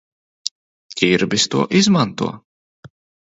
[1.01, 2.31] Ķirbis to izmanto.